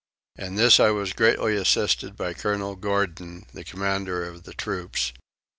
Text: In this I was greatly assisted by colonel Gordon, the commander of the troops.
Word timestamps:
In 0.35 0.55
this 0.55 0.79
I 0.79 0.89
was 0.89 1.13
greatly 1.13 1.55
assisted 1.55 2.15
by 2.17 2.33
colonel 2.33 2.75
Gordon, 2.75 3.45
the 3.53 3.63
commander 3.63 4.25
of 4.25 4.45
the 4.45 4.53
troops. 4.55 5.13